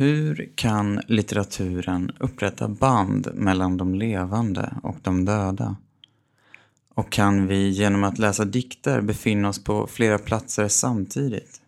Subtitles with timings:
[0.00, 5.76] Hur kan litteraturen upprätta band mellan de levande och de döda?
[6.94, 11.60] Och kan vi genom att läsa dikter befinna oss på flera platser samtidigt?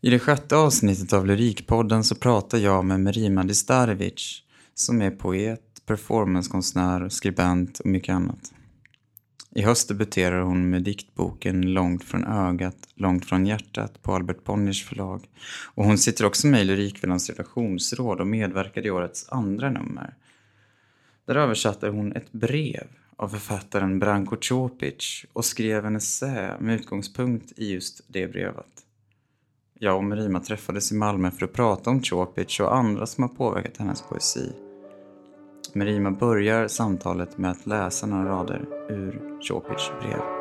[0.00, 4.42] I det sjätte avsnittet av Lyrikpodden så pratar jag med Merima Distarevic
[4.74, 8.52] som är poet, performancekonstnär, skribent och mycket annat.
[9.56, 14.84] I höst debuterar hon med diktboken Långt från ögat, långt från hjärtat på Albert Bonniers
[14.84, 15.24] förlag.
[15.74, 20.14] Och hon sitter också med i Lyrikvällens redaktionsråd och medverkar i årets andra nummer.
[21.26, 27.52] Där översatte hon ett brev av författaren Branko Copic och skrev en essä med utgångspunkt
[27.56, 28.84] i just det brevet.
[29.78, 33.28] Jag och Merima träffades i Malmö för att prata om Copic och andra som har
[33.28, 34.65] påverkat hennes poesi.
[35.76, 40.35] Merima börjar samtalet med att läsa några rader ur Copics brev.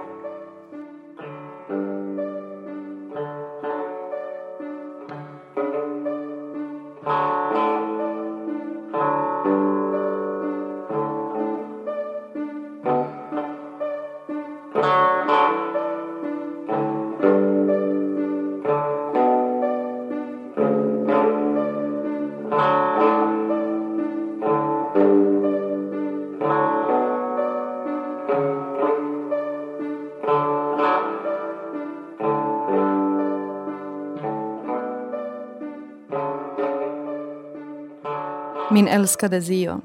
[38.86, 39.82] Min älskade Zio.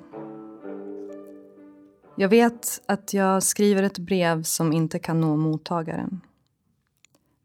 [2.16, 6.20] Jag vet att jag skriver ett brev som inte kan nå mottagaren.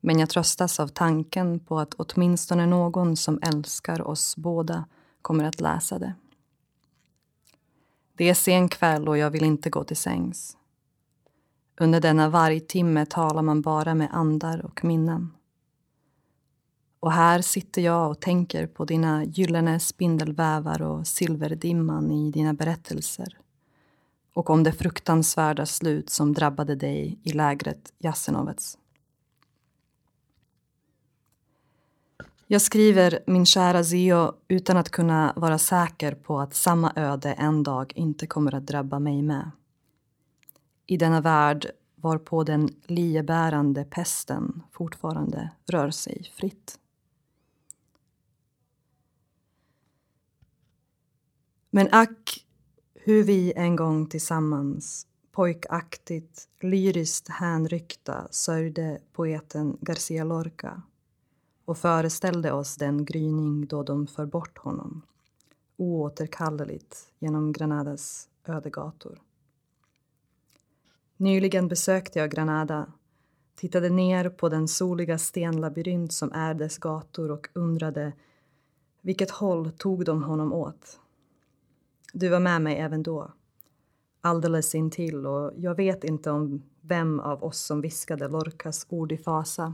[0.01, 4.85] Men jag tröstas av tanken på att åtminstone någon som älskar oss båda
[5.21, 6.13] kommer att läsa det.
[8.13, 10.57] Det är sen kväll och jag vill inte gå till sängs.
[11.79, 15.31] Under denna vargtimme talar man bara med andar och minnen.
[17.05, 23.37] Och här sitter jag och tänker på dina gyllene spindelvävar och silverdimman i dina berättelser.
[24.33, 28.77] Och om det fruktansvärda slut som drabbade dig i lägret Jasenovets.
[32.47, 37.63] Jag skriver min kära Zio utan att kunna vara säker på att samma öde en
[37.63, 39.51] dag inte kommer att drabba mig med.
[40.85, 46.79] I denna värld varpå den liebärande pesten fortfarande rör sig fritt.
[51.75, 52.45] Men ack,
[52.93, 60.81] hur vi en gång tillsammans pojkaktigt, lyriskt hänryckta sörjde poeten Garcia Lorca
[61.65, 65.01] och föreställde oss den gryning då de för bort honom
[65.77, 69.21] oåterkalleligt genom Granadas ödegator.
[71.17, 72.91] Nyligen besökte jag Granada,
[73.55, 78.13] tittade ner på den soliga stenlabyrint som är dess gator och undrade
[79.01, 80.99] vilket håll tog de honom åt?
[82.17, 83.33] Du var med mig även då.
[84.21, 89.17] Alldeles intill och jag vet inte om vem av oss som viskade Lorcas ord i
[89.17, 89.73] fasa.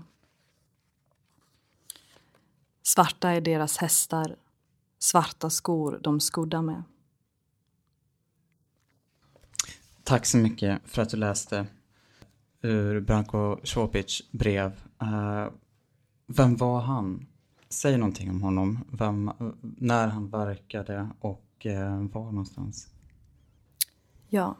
[2.83, 4.35] Svarta är deras hästar,
[4.99, 6.83] svarta skor de skodda med.
[10.03, 11.67] Tack så mycket för att du läste
[12.61, 14.71] ur Branko Copic brev.
[15.01, 15.49] Uh,
[16.27, 17.25] vem var han?
[17.69, 18.79] Säg någonting om honom.
[18.91, 19.31] Vem,
[19.61, 22.87] när han verkade och eh, var någonstans?
[24.29, 24.55] Ja.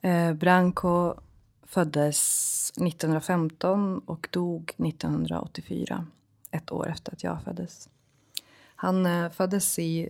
[0.00, 1.14] Eh, Branko
[1.62, 6.06] föddes 1915 och dog 1984.
[6.50, 7.88] Ett år efter att jag föddes.
[8.76, 10.08] Han eh, föddes i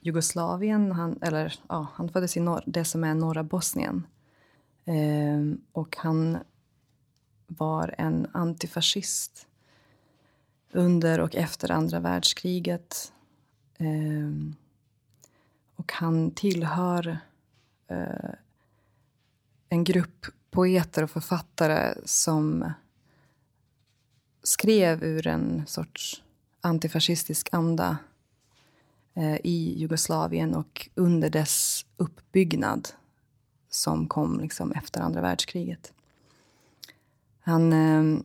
[0.00, 4.06] Jugoslavien, han, eller ja, han föddes i norr, det som är norra Bosnien.
[4.84, 6.38] Eh, och han
[7.46, 9.46] var en antifascist
[10.72, 13.12] under och efter andra världskriget.
[13.78, 14.30] Eh,
[15.76, 17.18] och han tillhör
[17.88, 18.34] eh,
[19.68, 22.72] en grupp poeter och författare som
[24.42, 26.22] skrev ur en sorts
[26.60, 27.96] antifascistisk anda
[29.14, 32.88] eh, i Jugoslavien och under dess uppbyggnad
[33.70, 35.92] som kom liksom efter andra världskriget.
[37.40, 38.20] Han eh,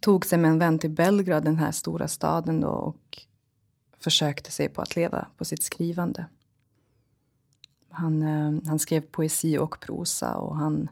[0.00, 3.22] tog sig med en vän till Belgrad, den här stora staden då, och
[4.00, 6.26] försökte sig på att leva på sitt skrivande.
[7.90, 10.88] Han, eh, han skrev poesi och prosa och han,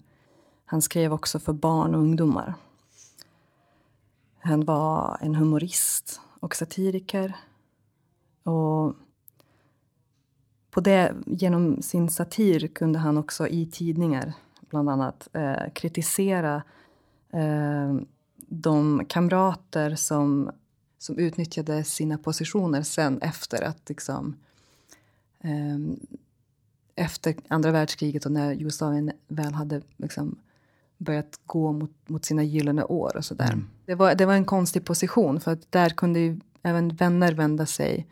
[0.64, 2.54] han skrev också för barn och ungdomar.
[4.38, 7.36] Han var en humorist och satiriker.
[8.42, 8.94] Och
[10.70, 16.62] på det, genom sin satir kunde han också i tidningar bland annat eh, kritisera
[17.32, 17.94] eh,
[18.36, 20.50] de kamrater som
[20.98, 24.36] som utnyttjade sina positioner sen efter att liksom,
[25.40, 25.78] eh,
[26.94, 30.38] efter andra världskriget och när Jugoslavien väl hade liksom,
[30.98, 33.52] börjat gå mot, mot sina gyllene år och sådär.
[33.52, 33.68] Mm.
[33.86, 37.66] Det, var, det var en konstig position för att där kunde ju även vänner vända
[37.66, 38.06] sig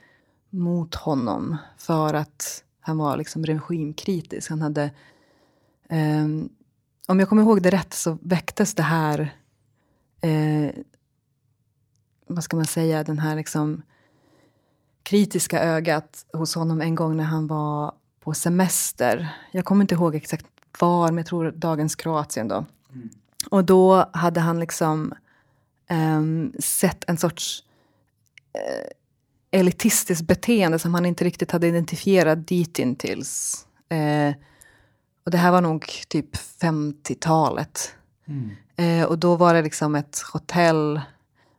[0.50, 4.50] mot honom för att han var liksom regimkritisk.
[4.50, 4.90] Han hade,
[5.88, 6.24] eh,
[7.06, 9.36] om jag kommer ihåg det rätt så väcktes det här,
[10.20, 10.70] eh,
[12.26, 13.82] vad ska man säga, den här liksom
[15.02, 19.28] kritiska ögat hos honom en gång när han var på semester.
[19.52, 20.46] Jag kommer inte ihåg exakt
[20.78, 22.64] var, men jag tror dagens Kroatien då.
[22.92, 23.08] Mm.
[23.50, 25.14] Och då hade han liksom
[25.90, 27.64] um, sett en sorts
[28.58, 28.88] uh,
[29.50, 33.66] elitistiskt beteende som han inte riktigt hade identifierat ditintills.
[33.92, 34.34] Uh,
[35.24, 37.94] och det här var nog typ 50-talet.
[38.26, 38.50] Mm.
[38.80, 41.00] Uh, och då var det liksom ett hotell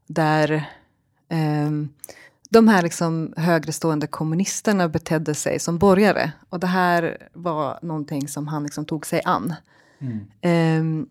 [0.08, 0.70] där
[1.30, 1.94] um,
[2.50, 6.32] de här liksom högre stående kommunisterna betedde sig som borgare.
[6.50, 9.54] Och det här var någonting som han liksom tog sig an.
[10.00, 10.80] Mm.
[10.80, 11.10] Um,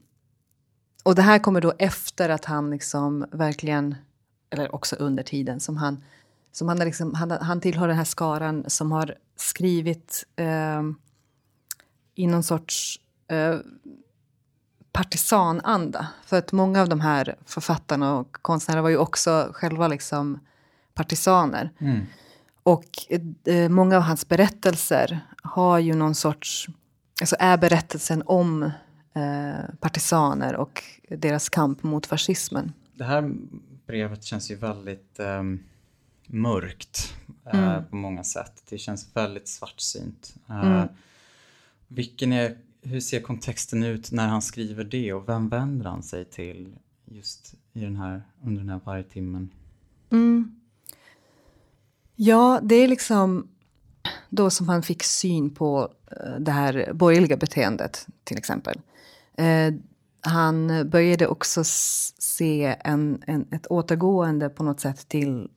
[1.02, 3.94] och det här kommer då efter att han liksom verkligen,
[4.50, 6.04] eller också under tiden som han,
[6.52, 11.00] som han, liksom, han, han tillhör den här skaran som har skrivit um,
[12.14, 13.00] i någon sorts
[13.32, 13.58] uh,
[14.94, 16.06] partisananda.
[16.26, 20.38] För att många av de här författarna och konstnärerna var ju också själva liksom
[20.94, 21.70] partisaner.
[21.78, 22.06] Mm.
[22.62, 22.86] Och
[23.44, 26.68] eh, många av hans berättelser har ju någon sorts,
[27.20, 28.62] alltså är berättelsen om
[29.14, 32.72] eh, partisaner och deras kamp mot fascismen.
[32.94, 33.34] Det här
[33.86, 35.42] brevet känns ju väldigt eh,
[36.26, 37.14] mörkt
[37.52, 37.84] mm.
[37.84, 38.62] på många sätt.
[38.68, 40.34] Det känns väldigt svartsynt.
[40.48, 40.88] Eh, mm.
[41.88, 46.24] Vilken är, hur ser kontexten ut när han skriver det och vem vänder han sig
[46.24, 49.50] till just i den här, under den här vargtimmen?
[50.10, 50.60] Mm.
[52.16, 53.48] Ja, det är liksom
[54.30, 58.80] då som han fick syn på eh, det här borgerliga beteendet, till exempel.
[59.36, 59.74] Eh,
[60.20, 65.48] han började också se en, en, ett återgående på något sätt till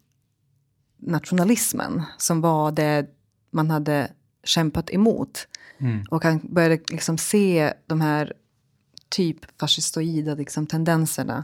[0.97, 3.05] nationalismen som var det
[3.51, 4.11] man hade
[4.43, 5.47] kämpat emot.
[5.79, 6.05] Mm.
[6.11, 8.33] Och han började liksom se de här
[9.09, 11.43] typ fascistoida liksom, tendenserna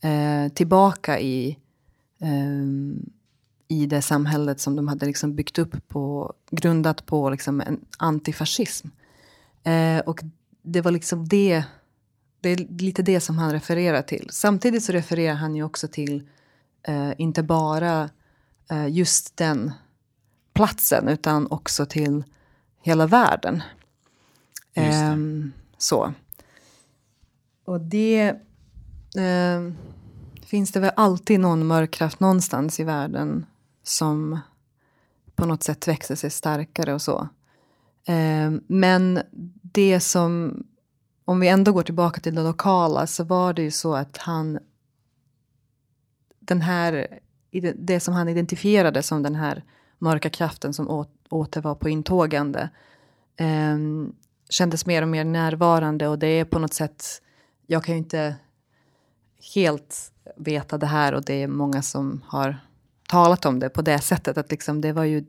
[0.00, 1.58] eh, tillbaka i
[2.20, 3.08] eh,
[3.68, 8.88] i det samhället som de hade liksom byggt upp på, grundat på liksom en antifascism.
[9.64, 10.20] Eh, och
[10.62, 11.64] det var liksom det,
[12.40, 14.28] det är lite det som han refererar till.
[14.30, 16.28] Samtidigt så refererar han ju också till
[16.82, 18.10] eh, inte bara
[18.70, 19.72] eh, just den
[20.52, 22.24] platsen utan också till
[22.80, 23.62] hela världen.
[24.74, 25.16] Eh,
[25.78, 26.12] så.
[27.64, 28.28] Och det
[29.16, 29.72] eh,
[30.46, 33.46] finns det väl alltid någon mörk kraft någonstans i världen
[33.82, 34.40] som
[35.34, 37.28] på något sätt växer sig starkare och så.
[38.04, 39.22] Eh, men
[39.62, 40.62] det som,
[41.24, 44.58] om vi ändå går tillbaka till det lokala, så var det ju så att han,
[46.40, 47.20] den här,
[47.74, 49.64] det som han identifierade som den här
[49.98, 50.88] mörka kraften som
[51.28, 52.70] åter var på intågande,
[53.36, 53.78] eh,
[54.48, 57.22] kändes mer och mer närvarande och det är på något sätt,
[57.66, 58.36] jag kan ju inte
[59.54, 62.58] helt veta det här och det är många som har
[63.08, 64.38] talat om det på det sättet.
[64.38, 65.24] Att, liksom det var ju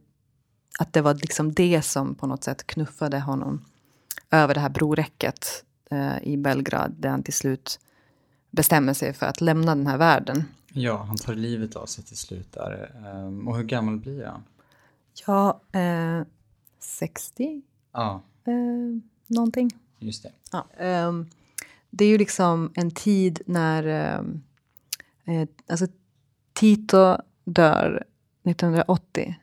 [0.79, 3.65] att det var liksom det som på något sätt knuffade honom
[4.31, 5.45] över det här broräcket
[5.91, 7.79] eh, i Belgrad där han till slut
[8.51, 10.43] bestämmer sig för att lämna den här världen.
[10.73, 12.91] Ja, han tar livet av sig till slut där.
[13.15, 14.43] Um, och hur gammal blir han?
[15.27, 16.21] Ja, eh,
[16.79, 17.61] 60?
[17.91, 18.21] Ja.
[18.43, 18.53] Eh,
[19.27, 19.69] någonting.
[19.99, 20.31] Just det.
[20.51, 20.67] Ja.
[21.07, 21.29] Um,
[21.89, 24.17] det är ju liksom en tid när...
[24.19, 24.43] Um,
[25.25, 25.87] eh, alltså
[26.53, 28.03] Tito dör
[28.43, 29.35] 1980.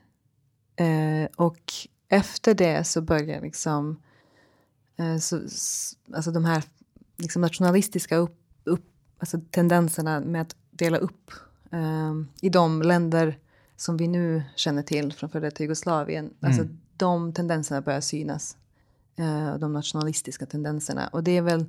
[0.75, 1.73] Eh, och
[2.09, 4.01] efter det så börjar liksom
[4.97, 5.41] eh, så,
[6.13, 6.63] alltså de här
[7.17, 8.85] liksom nationalistiska upp, upp,
[9.17, 11.31] alltså tendenserna med att dela upp
[11.71, 13.37] eh, i de länder
[13.77, 16.25] som vi nu känner till från före detta Jugoslavien.
[16.25, 16.35] Mm.
[16.41, 16.67] Alltså
[16.97, 18.57] de tendenserna börjar synas.
[19.15, 21.07] Eh, de nationalistiska tendenserna.
[21.07, 21.65] Och det är väl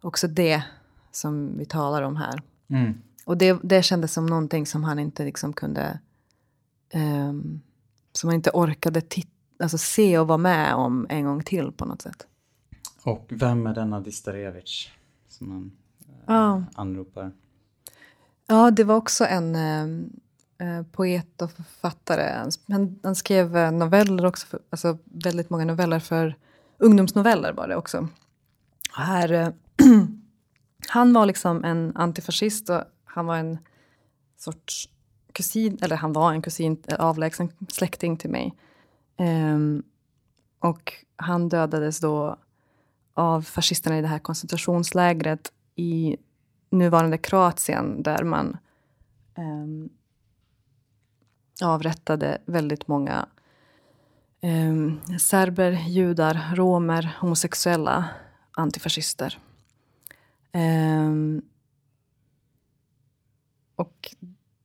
[0.00, 0.62] också det
[1.10, 2.42] som vi talar om här.
[2.68, 2.94] Mm.
[3.24, 5.98] Och det, det kändes som någonting som han inte liksom kunde...
[6.94, 7.60] Um,
[8.12, 11.84] som han inte orkade titta, alltså se och vara med om en gång till på
[11.84, 12.26] något sätt.
[13.02, 14.88] Och vem är denna Distarevic
[15.28, 15.72] som han
[16.08, 16.64] eh, ja.
[16.74, 17.32] anropar?
[18.46, 20.08] Ja, det var också en eh,
[20.62, 22.50] Eh, poet och författare.
[22.68, 26.36] Han, han skrev eh, noveller också, för, alltså väldigt många noveller för
[26.78, 28.08] ungdomsnoveller var det också.
[28.92, 29.48] Här, eh,
[30.88, 33.58] han var liksom en antifascist och han var en
[34.38, 34.88] sorts
[35.32, 38.54] kusin, eller han var en kusin, eh, avlägsen släkting till mig.
[39.18, 39.82] Um,
[40.58, 42.36] och han dödades då
[43.14, 46.16] av fascisterna i det här koncentrationslägret i
[46.70, 48.56] nuvarande Kroatien där man
[49.36, 49.90] um,
[51.62, 53.26] avrättade väldigt många
[54.42, 58.08] um, serber, judar, romer, homosexuella,
[58.52, 59.38] antifascister.
[60.52, 61.42] Um,
[63.76, 64.14] och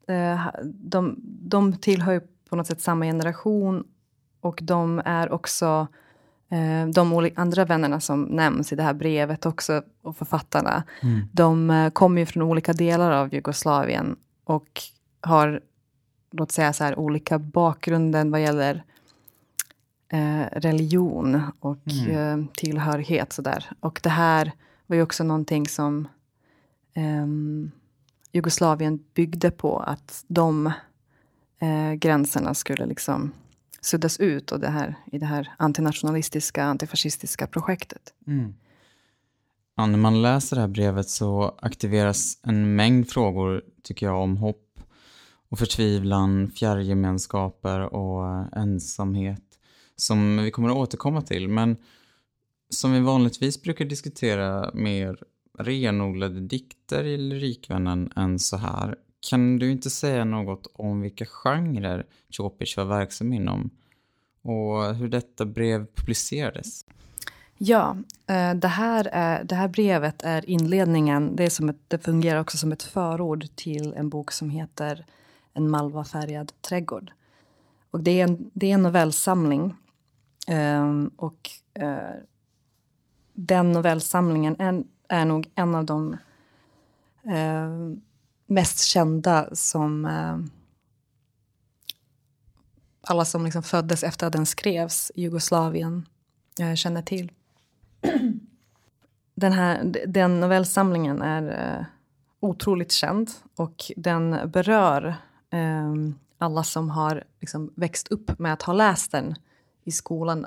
[0.09, 3.83] uh, de, de tillhör ju på något sätt samma generation
[4.41, 5.87] och de är också
[6.53, 11.21] uh, de andra vännerna som nämns i det här brevet också, och författarna, mm.
[11.31, 14.81] de uh, kommer ju från olika delar av Jugoslavien och
[15.21, 15.61] har,
[16.37, 18.83] låt säga så här, olika bakgrunden vad gäller
[20.09, 22.41] eh, religion och mm.
[22.41, 23.33] eh, tillhörighet.
[23.33, 23.71] Så där.
[23.79, 24.51] Och det här
[24.87, 26.07] var ju också någonting som
[26.93, 27.27] eh,
[28.31, 30.67] Jugoslavien byggde på, att de
[31.59, 33.31] eh, gränserna skulle liksom
[33.81, 38.13] suddas ut och det här, i det här antinationalistiska, antifascistiska projektet.
[38.27, 38.53] Mm.
[39.75, 44.37] Ja, när man läser det här brevet så aktiveras en mängd frågor, tycker jag, om
[44.37, 44.66] hopp
[45.49, 49.43] och förtvivlan, fjärrgemenskaper och ensamhet
[49.95, 51.47] som vi kommer att återkomma till.
[51.47, 51.77] Men
[52.69, 55.17] som vi vanligtvis brukar diskutera mer
[55.59, 58.95] renodlade dikter i Lyrikvännen än så här.
[59.29, 63.69] Kan du inte säga något om vilka genrer Chopic var verksam inom
[64.41, 66.85] och hur detta brev publicerades?
[67.57, 71.35] Ja, eh, det här, är, det här brevet är inledningen.
[71.35, 75.05] Det, är som ett, det fungerar också som ett förord till en bok som heter
[75.57, 77.11] en malvafärgad trädgård.
[77.91, 79.75] Och det, är en, det är en novellsamling
[80.47, 81.49] Um, och
[81.79, 82.21] uh,
[83.33, 86.17] den novellsamlingen är, är nog en av de
[87.25, 87.97] uh,
[88.45, 90.37] mest kända som uh,
[93.01, 96.05] alla som liksom föddes efter att den skrevs i Jugoslavien
[96.59, 97.31] eh, känner till.
[99.35, 101.85] Den, här, den novellsamlingen är
[102.39, 105.15] otroligt känd och den berör
[105.49, 109.35] Ehm, alla som har liksom växt upp med att ha läst den
[109.83, 110.45] i skolan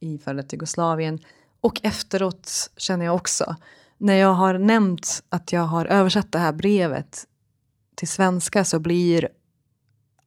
[0.00, 1.18] i före Jugoslavien.
[1.60, 3.56] Och efteråt känner jag också,
[3.98, 7.26] när jag har nämnt att jag har översatt det här brevet
[7.94, 9.28] till svenska så blir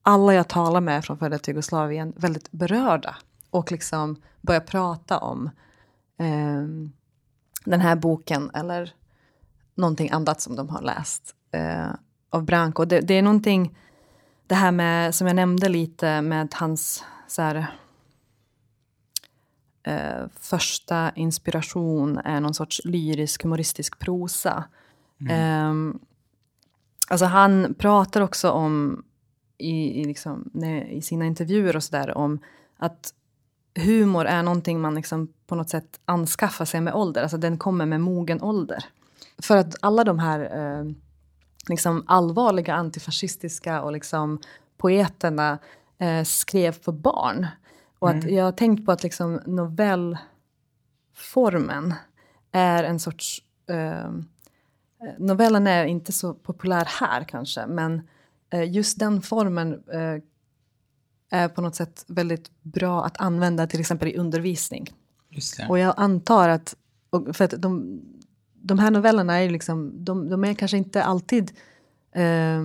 [0.01, 3.15] alla jag talar med från före Jugoslavien väldigt berörda
[3.49, 5.49] och liksom börjar prata om
[6.17, 6.65] eh,
[7.65, 8.93] den här boken eller
[9.75, 11.89] någonting annat som de har läst eh,
[12.31, 12.85] av Branko.
[12.85, 13.77] Det, det, är någonting,
[14.47, 17.67] det här med, som jag nämnde lite med hans så här,
[19.83, 24.63] eh, första inspiration är någon sorts lyrisk humoristisk prosa.
[25.21, 25.89] Mm.
[25.89, 25.95] Eh,
[27.09, 29.03] alltså han pratar också om
[29.57, 30.51] i, i, liksom,
[30.89, 32.39] i sina intervjuer och sådär om
[32.77, 33.13] att
[33.75, 37.85] humor är någonting man liksom på något sätt anskaffar sig med ålder, alltså den kommer
[37.85, 38.85] med mogen ålder.
[39.37, 40.91] För att alla de här eh,
[41.69, 44.39] liksom allvarliga antifascistiska och liksom
[44.77, 45.59] poeterna
[45.97, 47.47] eh, skrev för barn.
[47.99, 48.35] Och att mm.
[48.35, 51.93] jag har tänkt på att liksom novellformen
[52.51, 53.41] är en sorts...
[53.69, 54.11] Eh,
[55.17, 58.01] novellen är inte så populär här kanske, men
[58.49, 60.17] eh, just den formen eh,
[61.31, 64.87] är på något sätt väldigt bra att använda till exempel i undervisning.
[65.69, 66.75] Och jag antar att,
[67.33, 68.01] för att de,
[68.61, 71.51] de här novellerna är liksom, de, de är kanske inte alltid
[72.11, 72.61] eh,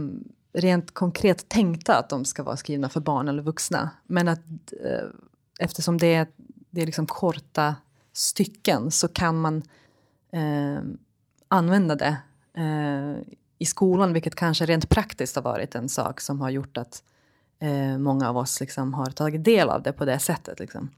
[0.53, 3.91] rent konkret tänkta att de ska vara skrivna för barn eller vuxna.
[4.07, 4.45] Men att
[4.85, 5.09] eh,
[5.59, 6.27] eftersom det är,
[6.71, 7.77] det är liksom korta
[8.13, 9.63] stycken så kan man
[10.33, 10.83] eh,
[11.49, 12.17] använda det
[12.55, 13.23] eh,
[13.59, 17.03] i skolan, vilket kanske rent praktiskt har varit en sak som har gjort att
[17.59, 20.59] eh, många av oss liksom har tagit del av det på det sättet.
[20.59, 20.91] Liksom.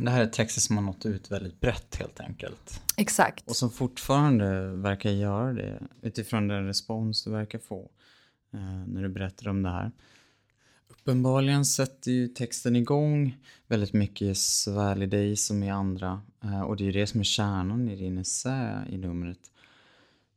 [0.00, 2.82] Det här är texter som har nått ut väldigt brett helt enkelt.
[2.96, 3.48] Exakt.
[3.48, 7.90] Och som fortfarande verkar göra det utifrån den respons du verkar få
[8.52, 9.92] eh, när du berättar om det här.
[10.88, 13.36] Uppenbarligen sätter ju texten igång
[13.66, 16.22] väldigt mycket såväl i dig som i andra.
[16.44, 19.50] Eh, och det är ju det som är kärnan i din essä i numret.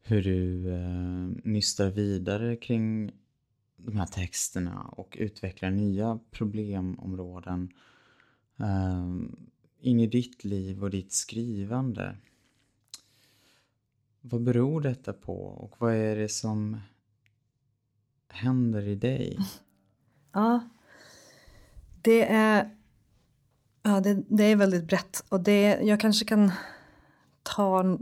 [0.02, 3.12] Hur du eh, nystar vidare kring
[3.78, 7.70] de här texterna och utvecklar nya problemområden
[8.60, 9.06] eh,
[9.82, 12.16] in i ditt liv och ditt skrivande.
[14.22, 16.82] Vad beror detta på och vad är det som
[18.28, 19.38] händer i dig?
[20.34, 20.60] Ja.
[22.02, 22.76] Det är,
[23.84, 25.24] ja, det, det är väldigt brett.
[25.30, 26.52] Och det, jag kanske kan
[27.44, 27.98] ta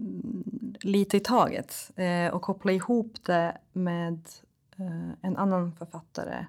[0.79, 4.29] lite i taget eh, och koppla ihop det med
[4.77, 6.45] eh, en annan författare,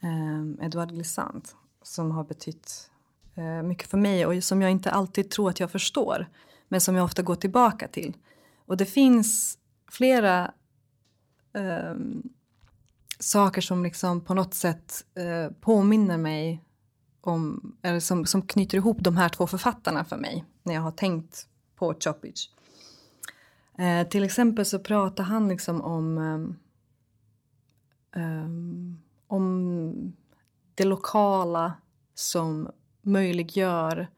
[0.00, 2.87] eh, Edouard Glissant, som har betytt
[3.38, 6.28] Eh, mycket för mig och som jag inte alltid tror att jag förstår,
[6.68, 8.16] men som jag ofta går tillbaka till.
[8.66, 9.58] Och det finns
[9.90, 10.54] flera
[11.52, 12.22] um,
[13.18, 16.64] saker som liksom på något sätt uh, påminner mig
[17.20, 20.90] om, eller som, som knyter ihop de här två författarna för mig när jag har
[20.90, 22.50] tänkt på Chopic.
[23.78, 26.58] Uh, eh, till exempel så pratar han liksom om, um,
[28.16, 30.12] um, om
[30.74, 31.72] det lokala
[32.14, 32.70] som
[33.08, 34.08] möjliggör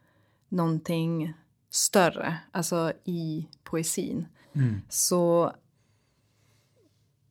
[0.49, 1.35] någonting
[1.71, 4.27] större, alltså i poesin.
[4.53, 4.81] Mm.
[4.89, 5.53] Så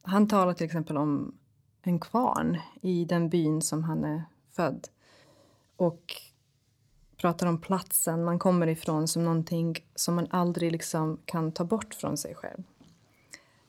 [0.02, 1.36] han talar till exempel om
[1.82, 4.88] en kvarn i den byn som han är född.
[5.76, 6.22] Och
[7.18, 11.94] pratar om platsen man kommer ifrån som någonting som man aldrig liksom kan ta bort
[11.94, 12.64] från sig själv.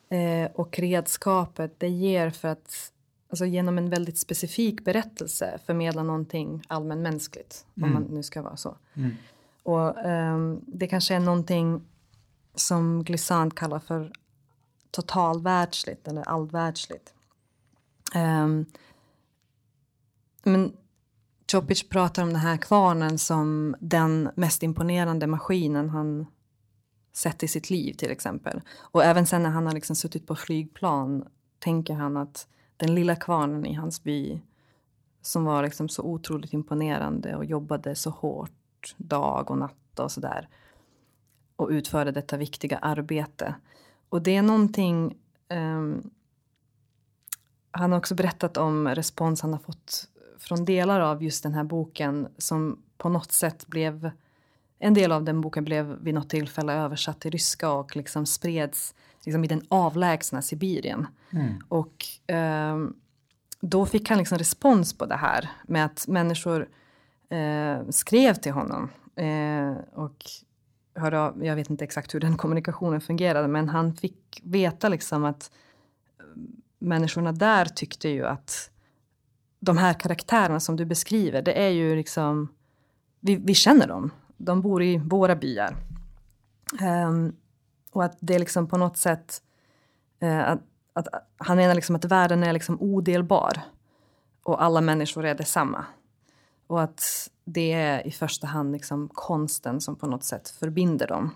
[0.09, 2.93] Eh, och redskapet det ger för att
[3.31, 7.89] alltså genom en väldigt specifik berättelse förmedla någonting allmänmänskligt, mm.
[7.89, 8.77] om man nu ska vara så.
[8.95, 9.15] Mm.
[9.63, 11.83] Och eh, det kanske är någonting
[12.55, 14.13] som Glissant kallar för
[14.91, 17.15] totalvärldsligt eller allvärldsligt.
[18.15, 18.67] Um,
[20.43, 20.73] men
[21.53, 26.27] Chopic pratar om den här kvarnen som den mest imponerande maskinen han
[27.13, 28.61] sett i sitt liv till exempel.
[28.77, 31.25] Och även sen när han har liksom suttit på flygplan
[31.59, 32.47] tänker han att
[32.81, 34.41] den lilla kvarnen i hans by
[35.23, 40.49] som var liksom så otroligt imponerande och jobbade så hårt dag och natt och sådär
[41.57, 43.55] och utförde detta viktiga arbete.
[44.09, 45.17] Och det är någonting
[45.49, 46.11] um,
[47.71, 50.09] han har också berättat om respons han har fått
[50.39, 54.11] från delar av just den här boken som på något sätt blev
[54.79, 58.95] en del av den boken blev vid något tillfälle översatt till ryska och liksom spreds
[59.25, 61.07] liksom i den avlägsna Sibirien.
[61.31, 61.63] Mm.
[61.69, 62.77] Och eh,
[63.61, 66.69] då fick han liksom respons på det här med att människor
[67.29, 68.91] eh, skrev till honom.
[69.17, 70.25] Eh, och
[70.95, 75.51] hörde jag vet inte exakt hur den kommunikationen fungerade men han fick veta liksom att
[76.79, 78.71] människorna där tyckte ju att
[79.61, 82.49] de här karaktärerna som du beskriver, det är ju liksom,
[83.21, 84.11] vi, vi känner dem.
[84.37, 85.77] De bor i våra byar.
[86.81, 87.37] Um,
[87.93, 89.43] och att det är liksom på något sätt,
[90.23, 90.61] uh, att,
[90.93, 93.61] att, han menar liksom att världen är liksom odelbar.
[94.43, 95.85] Och alla människor är detsamma.
[96.67, 101.35] Och att det är i första hand liksom konsten som på något sätt förbinder dem.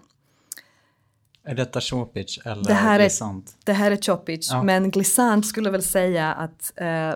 [1.43, 3.49] Är detta Chopic eller det här Glissant?
[3.49, 4.62] Är, det här är Chopic, ja.
[4.62, 7.14] men Glissant skulle väl säga att eh,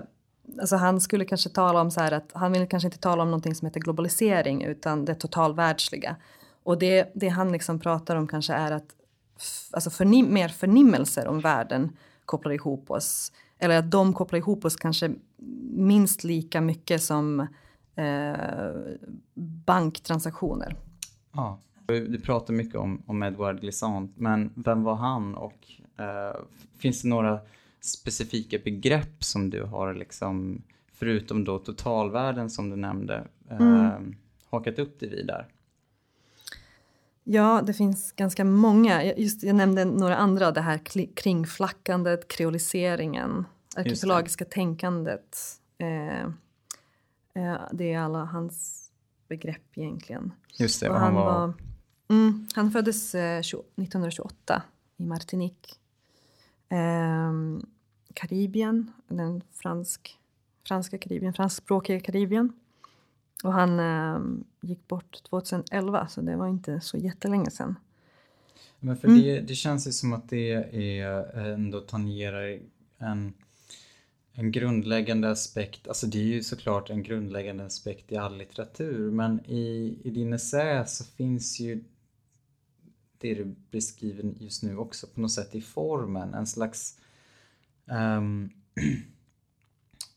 [0.60, 3.28] alltså han skulle kanske tala om så här att han vill kanske inte tala om
[3.28, 6.16] någonting som heter globalisering utan det totalvärldsliga.
[6.62, 8.94] Och det, det han liksom pratar om kanske är att
[9.70, 13.32] alltså förnim, mer förnimmelser om världen kopplar ihop oss.
[13.58, 15.10] Eller att de kopplar ihop oss kanske
[15.70, 17.46] minst lika mycket som
[17.96, 18.70] eh,
[19.64, 20.76] banktransaktioner.
[21.32, 21.60] Ja.
[21.86, 25.66] Du pratar mycket om, om Edward Glissant, men vem var han och
[25.98, 26.40] eh,
[26.78, 27.40] finns det några
[27.80, 34.16] specifika begrepp som du har liksom, förutom då totalvärden som du nämnde, eh, mm.
[34.50, 35.46] hakat upp dig vid där?
[37.30, 39.04] Ja, det finns ganska många.
[39.04, 40.80] Just, jag nämnde några andra, det här
[41.14, 45.36] kringflackandet, kreoliseringen, arkeologiska tänkandet.
[45.78, 46.22] Eh,
[47.34, 48.88] eh, det är alla hans
[49.28, 50.32] begrepp egentligen.
[50.58, 51.24] Just det, och han, han var...
[51.24, 51.54] var
[52.08, 54.62] mm, han föddes eh, 1928
[54.96, 55.74] i Martinique.
[56.68, 57.32] Eh,
[58.14, 60.18] Karibien, den fransk,
[60.68, 62.52] franska Karibien, franskspråkiga Karibien.
[63.44, 64.20] Och han eh,
[64.60, 67.74] gick bort 2011, så det var inte så jättelänge sedan.
[68.80, 69.20] Men för mm.
[69.20, 70.52] det, det känns ju som att det
[70.98, 72.60] är ändå tangerar
[72.98, 73.34] en,
[74.32, 79.40] en grundläggande aspekt, alltså det är ju såklart en grundläggande aspekt i all litteratur, men
[79.46, 81.84] i, i din essä så finns ju
[83.18, 86.98] det du beskriver just nu också på något sätt i formen, en slags
[87.86, 88.50] um,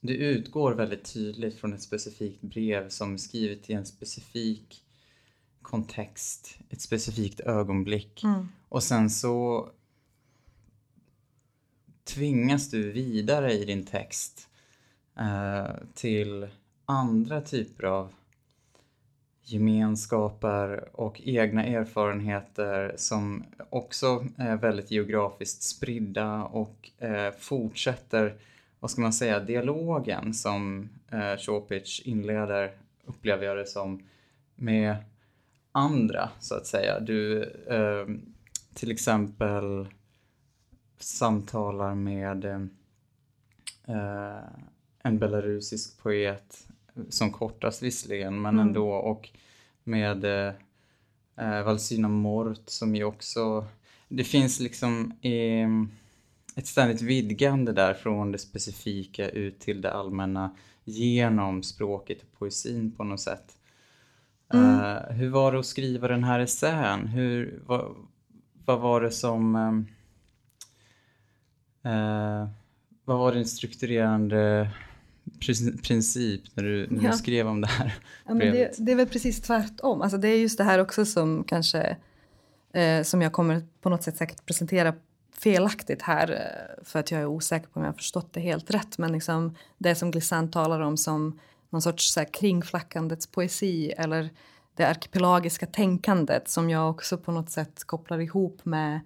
[0.03, 4.83] Du utgår väldigt tydligt från ett specifikt brev som är skrivet i en specifik
[5.61, 8.23] kontext, ett specifikt ögonblick.
[8.23, 8.47] Mm.
[8.69, 9.69] Och sen så
[12.03, 14.49] tvingas du vidare i din text
[15.19, 16.47] uh, till
[16.85, 18.13] andra typer av
[19.43, 28.35] gemenskaper och egna erfarenheter som också är väldigt geografiskt spridda och eh, fortsätter,
[28.81, 32.71] vad ska man säga, dialogen som eh, Chopic inleder,
[33.05, 34.03] upplever jag det som,
[34.55, 34.95] med
[35.71, 36.99] andra så att säga.
[36.99, 38.05] Du eh,
[38.73, 39.87] till exempel
[40.99, 44.43] samtalar med eh,
[45.03, 46.67] en belarusisk poet,
[47.09, 48.67] som kortast visserligen, men Mm.
[48.67, 49.29] ändå, och
[49.83, 53.65] med eh, Valsina Mort som ju också,
[54.07, 55.69] det finns liksom eh,
[56.55, 62.91] ett ständigt vidgande där från det specifika ut till det allmänna genom språket och poesin
[62.91, 63.57] på något sätt.
[64.53, 67.07] Eh, hur var det att skriva den här essän?
[67.07, 67.95] Hur, vad,
[68.65, 69.55] vad var det som...
[69.55, 69.87] ehm,
[71.83, 72.49] eh,
[73.05, 74.69] vad var din strukturerande
[75.39, 77.11] prin- princip när du, när Ja.
[77.11, 77.93] du skrev om det här
[78.27, 80.01] Ja, det, det är väl precis tvärtom.
[80.01, 81.97] Alltså det är just det här också som kanske
[82.73, 84.93] eh, som jag kommer på något sätt säkert presentera
[85.31, 88.71] felaktigt här eh, för att jag är osäker på om jag har förstått det helt
[88.71, 88.97] rätt.
[88.97, 91.39] Men liksom det som Glissant talar om som
[91.69, 94.29] någon sorts så här, kringflackandets poesi eller
[94.75, 98.99] det arkipelagiska tänkandet som jag också på något sätt kopplar ihop med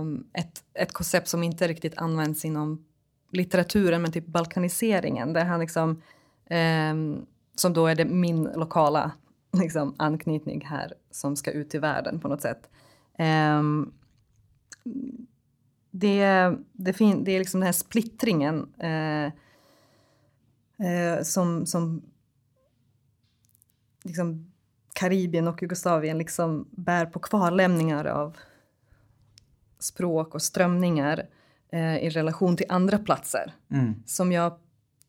[0.00, 2.84] um, ett, ett koncept som inte riktigt används inom
[3.30, 6.02] litteraturen men typ balkaniseringen där han liksom
[6.50, 9.12] um, som då är det min lokala
[9.52, 12.70] liksom, anknytning här som ska ut i världen på något sätt.
[13.18, 13.92] Um,
[15.90, 19.26] det, det, fin, det är liksom den här splittringen eh,
[20.88, 22.02] eh, som, som
[24.04, 24.52] liksom
[24.92, 28.36] Karibien och Jugoslavien liksom bär på kvarlämningar av
[29.78, 31.28] språk och strömningar
[31.72, 33.94] eh, i relation till andra platser Mm.
[34.06, 34.58] som jag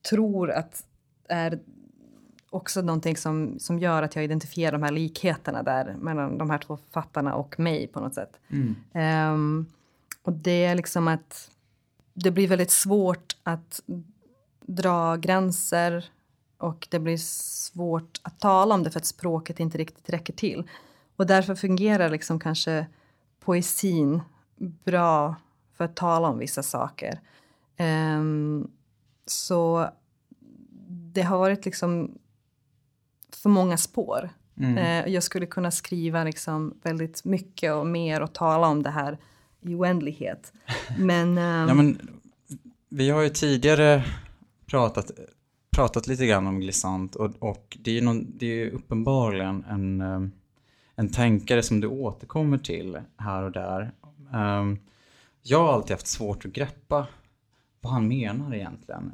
[0.10, 0.86] tror att
[1.30, 1.60] är
[2.52, 6.58] också någonting som, som gör att jag identifierar de här likheterna där mellan de här
[6.58, 8.40] två författarna och mig på något sätt.
[8.50, 8.76] Mm.
[8.94, 9.66] Ehm,
[10.24, 11.52] och det är liksom att
[12.14, 13.82] det blir väldigt svårt att
[14.62, 16.06] dra gränser
[16.58, 20.70] och det blir svårt att tala om det för att språket inte riktigt räcker till.
[21.16, 22.88] Och därför fungerar liksom kanske
[23.40, 24.22] poesin
[24.58, 25.36] bra
[25.78, 27.20] för att tala om vissa saker.
[27.78, 28.68] Ehm,
[29.26, 29.90] så
[31.14, 32.18] det har varit liksom
[33.42, 34.30] för många spår.
[34.58, 34.78] Mm.
[34.78, 39.18] Eh, jag skulle kunna skriva liksom väldigt mycket och mer och tala om det här
[39.62, 40.54] i oändlighet.
[40.98, 42.10] Men, ehm, Ja, men,
[42.90, 44.04] vi har ju tidigare
[44.66, 45.12] pratat,
[45.76, 50.02] pratat lite grann om Glissant och, och det är ju någon, det är uppenbarligen en,
[50.02, 50.22] eh,
[50.96, 53.92] en tänkare som du återkommer till här och där.
[54.34, 54.80] Ehm,
[55.44, 57.08] Jag har alltid haft svårt att greppa
[57.82, 59.12] vad han menar egentligen.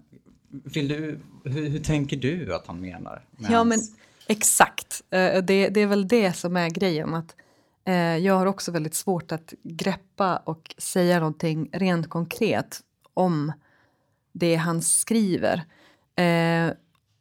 [0.50, 3.26] Vill du, hur, hur tänker du att han menar?
[3.38, 3.80] Ja, men
[4.28, 5.02] exakt.
[5.10, 7.14] Eh, det, det är väl det som är grejen.
[7.14, 7.36] Att,
[7.86, 12.80] eh, jag har också väldigt svårt att greppa och säga någonting rent konkret
[13.14, 13.52] om
[14.34, 15.64] det han skriver.
[16.16, 16.74] Eh,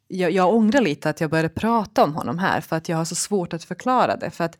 [0.09, 3.05] jag, jag ångrar lite att jag började prata om honom här för att jag har
[3.05, 4.31] så svårt att förklara det.
[4.31, 4.59] För att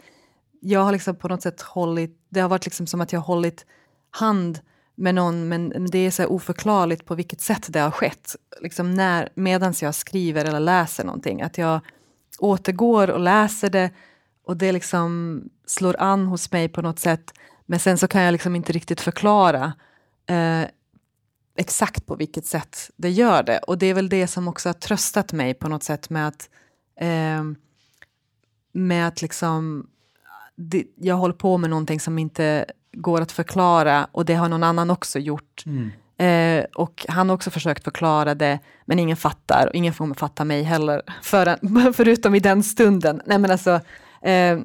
[0.61, 3.27] jag har liksom på något sätt hållit, det har varit liksom som att jag har
[3.27, 3.67] hållit
[4.11, 4.61] hand
[4.95, 8.37] med någon men det är så här oförklarligt på vilket sätt det har skett.
[8.61, 11.43] Liksom när, medans jag skriver eller läser någonting.
[11.43, 11.81] Att jag
[12.39, 13.91] återgår och läser det
[14.45, 17.35] och det liksom slår an hos mig på något sätt.
[17.67, 19.73] Men sen så kan jag liksom inte riktigt förklara
[20.27, 20.63] eh,
[21.57, 23.59] exakt på vilket sätt det gör det.
[23.59, 26.49] Och det är väl det som också har tröstat mig på något sätt med att
[27.01, 27.45] eh,
[28.73, 29.87] med att liksom
[30.57, 34.63] det, jag håller på med någonting som inte går att förklara och det har någon
[34.63, 35.63] annan också gjort.
[35.67, 35.91] Mm.
[36.19, 40.45] Eh, och han har också försökt förklara det men ingen fattar och ingen får fatta
[40.45, 43.23] mig heller för, förutom i den stunden.
[43.27, 43.81] Nej men alltså,
[44.23, 44.59] eh,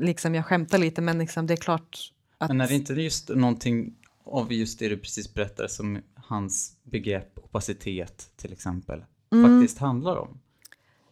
[0.00, 1.98] liksom jag skämtar lite men liksom det är klart
[2.38, 2.48] att...
[2.48, 7.38] Men är det inte just någonting av just det du precis berättade som hans begrepp
[7.38, 9.60] opacitet till exempel Mm.
[9.60, 10.40] faktiskt handlar om?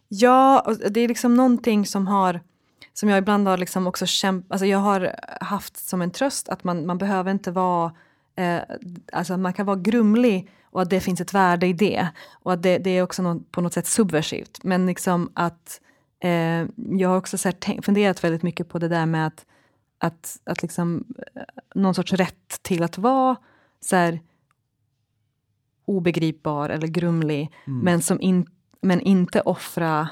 [0.07, 2.39] Ja, det är liksom någonting som har
[2.93, 6.63] som jag ibland har liksom också kämpat, alltså jag har haft som en tröst att
[6.63, 7.91] man, man behöver inte vara,
[8.35, 8.61] eh,
[9.13, 12.07] alltså man kan vara grumlig och att det finns ett värde i det.
[12.31, 14.63] Och att det, det är också något, på något sätt subversivt.
[14.63, 15.81] Men liksom att
[16.19, 19.45] eh, jag har också så här tänk, funderat väldigt mycket på det där med att,
[19.97, 21.03] att, att liksom
[21.35, 21.41] eh,
[21.75, 23.35] någon sorts rätt till att vara
[23.79, 24.19] så här
[25.85, 28.47] obegripbar eller grumlig men som in,
[28.81, 30.09] men inte offra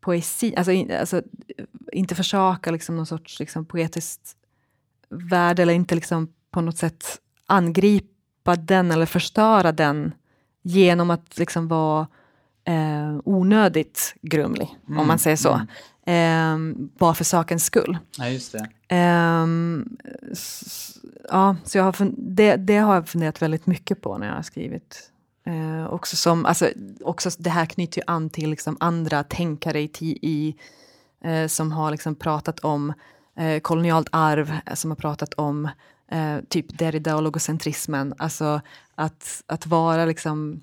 [0.00, 1.22] poesi, alltså, in, alltså
[1.92, 4.36] inte försaka liksom någon sorts liksom, poetiskt
[5.08, 7.04] värde eller inte liksom på något sätt
[7.46, 10.14] angripa den eller förstöra den
[10.62, 12.06] genom att liksom vara
[12.64, 15.60] eh, onödigt grumlig, om man säger så.
[16.10, 16.58] Eh,
[16.98, 17.98] bara för sakens skull.
[18.18, 18.68] Ja, just det.
[20.32, 24.34] S- ja, så jag har det, det har jag funderat väldigt mycket på när jag
[24.34, 25.10] har skrivit.
[25.46, 26.68] Eh, också, som, alltså,
[27.00, 29.90] också det här knyter ju an till liksom andra tänkare i,
[30.22, 30.54] i
[31.24, 32.92] eh, som har liksom pratat om
[33.36, 35.68] eh, kolonialt arv, eh, som har pratat om
[36.10, 38.14] eh, typ Derrida och logocentrismen.
[38.18, 38.60] Alltså
[38.94, 40.62] att, att vara liksom,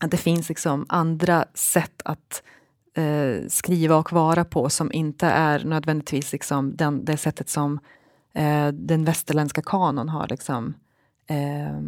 [0.00, 2.42] att det finns liksom andra sätt att
[2.94, 7.80] eh, skriva och vara på som inte är nödvändigtvis liksom den, det sättet som
[8.34, 10.74] eh, den västerländska kanon har liksom,
[11.26, 11.80] eh,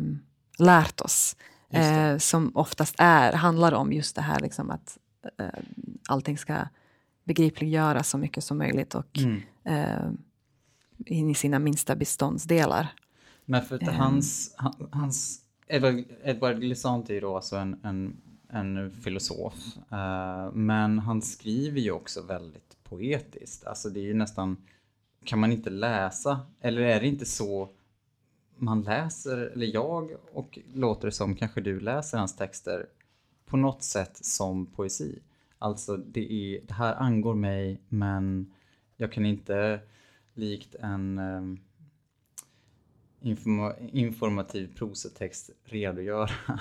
[0.58, 1.36] lärt oss.
[1.70, 4.98] Eh, som oftast är, handlar om just det här liksom att
[5.38, 5.46] eh,
[6.08, 6.56] allting ska
[7.24, 10.18] begripliggöras så mycket som möjligt och Mm.
[11.06, 12.88] Eh, in i sina minsta beståndsdelar.
[13.44, 13.94] Men för att Ehm.
[13.94, 18.16] hans, han- hans Edward, Edward Glissant är ju då alltså en, en,
[18.48, 19.54] en filosof.
[19.92, 23.66] eh, men han skriver ju också väldigt poetiskt.
[23.66, 24.56] Alltså det är ju nästan,
[25.24, 27.68] kan man inte läsa, eller är det inte så
[28.56, 32.86] man läser, eller jag och låter det som kanske du läser hans texter
[33.46, 35.18] på något sätt som poesi.
[35.58, 38.52] Alltså det, är, det här angår mig men
[38.96, 39.80] jag kan inte
[40.38, 41.60] likt en um,
[43.20, 46.30] informa informativ prosatext redogöra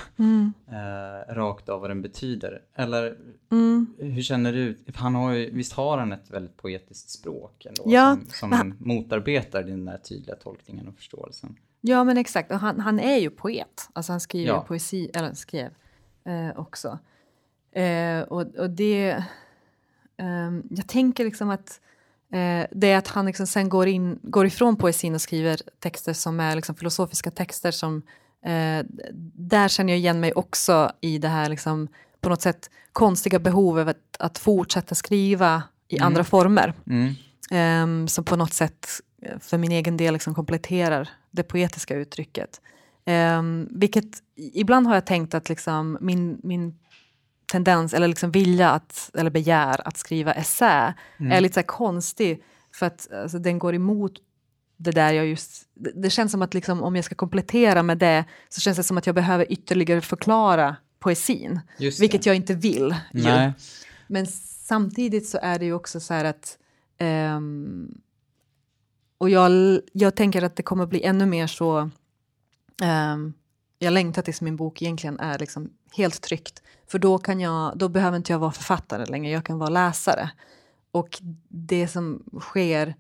[0.68, 2.62] eh, rakt av vad den betyder.
[2.76, 3.18] Eller
[3.52, 3.88] Mm.
[3.98, 4.78] hur känner du?
[4.96, 9.63] Han har ju, visst har han ett väldigt poetiskt språk ändå Ja, som, som motarbetar
[9.63, 11.56] den där tydliga tolkningen och förståelsen.
[11.82, 12.52] Ja, men exakt.
[12.52, 13.90] Och han, han är ju poet.
[13.94, 14.62] Alltså han skriver Ja.
[14.68, 15.70] poesi, eller skrev
[16.24, 17.00] eh, också.
[17.72, 19.24] Eh, och, och det...
[20.18, 21.82] ehm, jag tänker liksom att
[22.34, 26.13] eh, det är att han liksom sen går, in, går ifrån poesin och skriver texter
[26.13, 28.02] som är liksom filosofiska texter som...
[28.46, 28.86] Eh,
[29.34, 31.88] där känner jag igen mig också i det här liksom,
[32.22, 36.74] på något sätt konstiga behovet att, att fortsätta skriva i andra former.
[36.88, 37.13] Mm.
[37.52, 38.88] Ehm, som på något sätt
[39.22, 42.62] eh, för min egen del liksom kompletterar det poetiska uttrycket.
[43.06, 46.80] Um, vilket ibland har jag tänkt att liksom min, min
[47.52, 52.86] tendens eller liksom vilja att, eller begär att skriva essä är lite så konstig för
[52.86, 54.14] att alltså, den går emot
[54.78, 55.70] det där jag just...
[55.74, 58.84] Det, det känns som att liksom, om jag ska komplettera med det så känns det
[58.84, 61.60] som att jag behöver ytterligare förklara poesin.
[62.00, 62.96] Vilket jag inte vill.
[64.08, 64.28] Men
[64.68, 66.58] samtidigt så är det ju också så här att...
[66.98, 68.02] ehm,
[69.18, 71.90] och jag, jag tänker att det kommer bli ännu mer så...
[72.84, 73.34] ehm,
[73.80, 77.89] jag längtar tills min bok egentligen är liksom helt tryggt, För då, kan jag, då
[77.89, 80.32] behöver inte jag vara författare längre, jag kan vara läsare.
[80.91, 82.95] Och det som sker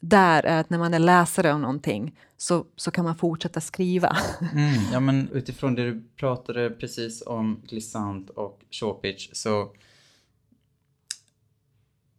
[0.00, 4.16] där är att när man är läsare av någonting så, så kan man fortsätta skriva.
[4.52, 9.72] Mm, ja, men utifrån det du pratade precis om Glissant och Shopic så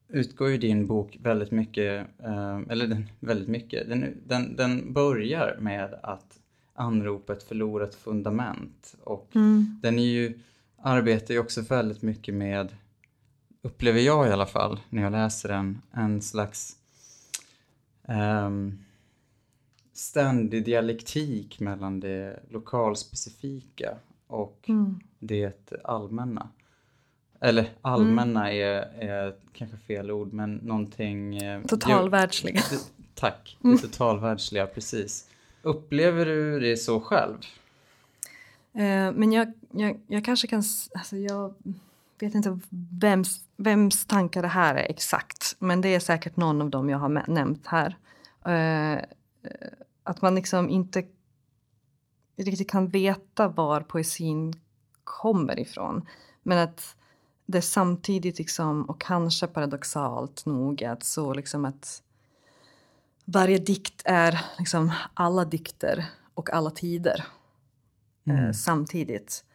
[0.07, 5.57] utgår ju din bok väldigt mycket, eh, eller den, väldigt mycket, den, den, den börjar
[5.59, 6.39] med att
[6.73, 9.29] anropa ett förlorat fundament och
[9.81, 10.39] den är ju,
[10.81, 12.75] arbetar ju också väldigt mycket med,
[13.62, 16.75] upplever jag i alla fall när jag läser den, en slags
[18.07, 18.79] ehm,
[19.93, 23.95] ständig dialektik mellan det lokalspecifika
[24.27, 24.69] och
[25.19, 26.49] det allmänna.
[27.39, 31.38] Eller allmänna är, är kanske fel ord, men någonting...
[31.38, 32.62] eh, Totalvärldsliga.
[33.15, 35.29] Tack, det totalvärldsliga, precis.
[35.63, 37.38] Upplever du det så själv?
[38.73, 40.63] Eh, men jag, jag, jag kanske kan...
[40.93, 41.54] Alltså jag
[42.19, 45.56] vet inte vems, vems tankar det här är exakt.
[45.60, 47.97] Men det är säkert någon av dem jag har nämnt här.
[48.45, 48.99] Eh, eh,
[50.04, 51.04] att man liksom inte
[52.36, 54.54] riktigt kan veta var poesin
[55.04, 56.08] kommer ifrån.
[56.43, 56.95] Men att
[57.45, 62.02] det samtidigt liksom, och kanske paradoxalt nog, att så liksom att
[63.25, 67.25] varje dikt är liksom alla dikter och alla tider
[68.27, 69.45] eh, samtidigt.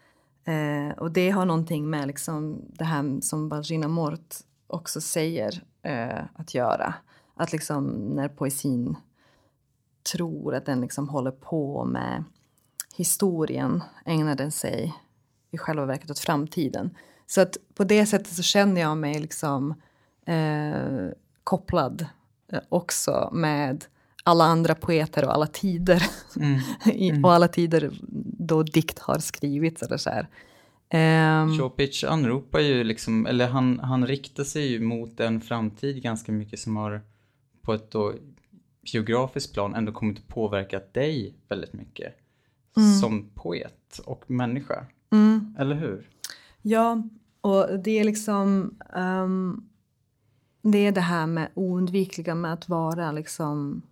[0.45, 4.35] Eh, och det har någonting med liksom det här som Balgina Mort
[4.67, 6.95] också säger eh, att göra.
[7.35, 8.97] Att liksom när poesin
[10.13, 12.25] tror att den liksom håller på med
[12.97, 14.95] historien ägnar den sig
[15.51, 16.97] i själva verket åt framtiden.
[17.27, 19.75] Så att på det sättet så känner jag mig liksom
[20.27, 21.09] eh,
[21.45, 22.07] kopplad eh,
[22.69, 23.85] också med
[24.25, 26.03] alla andra poeter och alla tider.
[26.93, 27.91] I, och alla tider
[28.39, 30.29] då dikt har skrivits eller så här.
[30.91, 36.33] Ehm, Shopic anropar ju liksom, eller han, han riktar sig ju mot en framtid ganska
[36.33, 37.01] mycket som har
[37.63, 38.15] på ett då
[38.83, 42.15] geografiskt plan ändå kommit att påverka dig väldigt mycket.
[43.01, 44.87] Som poet och människa.
[45.59, 46.09] Eller hur?
[46.63, 47.03] Ja,
[47.41, 48.75] och det är liksom...
[48.97, 49.68] ehm,
[50.63, 53.83] det är det här med oundvikliga med att vara liksom...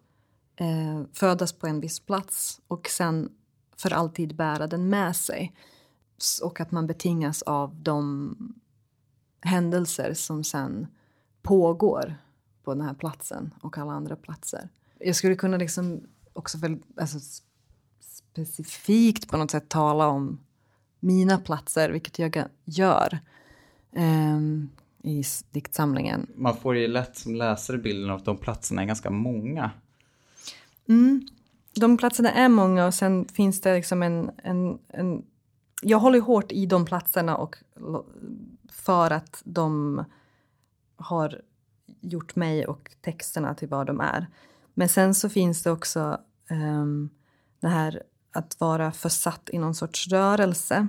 [0.58, 3.28] Eh, födas på en viss plats och sen
[3.76, 5.54] för alltid bära den med sig.
[6.42, 8.36] Och att man betingas av de
[9.40, 10.86] händelser som sen
[11.42, 12.16] pågår
[12.64, 14.68] på den här platsen och alla andra platser.
[14.98, 16.00] Jag skulle kunna liksom
[16.32, 17.18] också väl, alltså,
[18.00, 20.38] specifikt på något sätt tala om
[21.00, 23.18] mina platser, vilket jag gör
[23.92, 24.70] um,
[25.06, 26.26] i diktsamlingen.
[26.34, 29.70] Man får ju lätt som läsare bilden av att de platserna är ganska många.
[30.88, 31.26] Mm.
[31.74, 35.24] De platserna är många och sen finns det liksom en, en, en
[35.82, 37.56] jag håller hårt i de platserna och
[38.68, 40.04] för att de
[40.96, 41.40] har
[42.00, 44.26] gjort mig och texterna till vad de är.
[44.74, 47.10] Men sen så finns det också um,
[47.60, 50.86] det här att vara försatt i någon sorts rörelse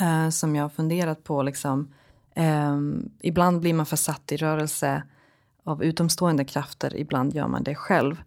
[0.00, 1.42] uh, som jag har funderat på.
[1.42, 1.94] Liksom.
[2.38, 5.02] Um, ibland blir man försatt i rörelse
[5.64, 8.22] av utomstående krafter, ibland gör man det själv.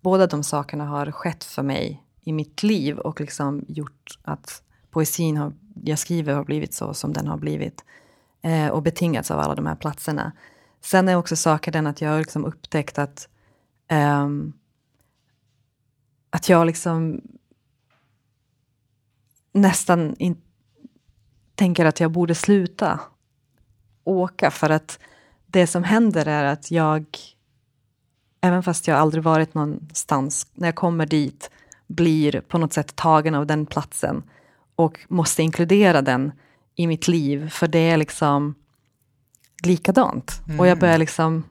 [0.00, 5.36] Båda de sakerna har skett för mig i mitt liv och liksom gjort att poesin
[5.36, 5.52] har,
[5.84, 7.84] jag skriver har blivit så som den har blivit.
[8.46, 10.32] Uh, och betingats av alla de här platserna.
[10.80, 13.28] Sen är också saker den att jag har liksom upptäckt att
[13.90, 14.52] um,
[16.30, 17.20] att jag liksom
[19.52, 20.36] nästan in,
[21.54, 23.00] tänker att jag borde sluta
[24.06, 24.98] åka för att
[25.46, 27.04] det som händer är att jag,
[28.40, 31.50] även fast jag aldrig varit någonstans, när jag kommer dit
[31.86, 34.22] blir på något sätt tagen av den platsen
[34.76, 36.32] och måste inkludera den
[36.74, 38.54] i mitt liv, för det är liksom
[39.64, 40.40] likadant.
[40.46, 40.60] Mm.
[40.60, 41.44] Och jag börjar liksom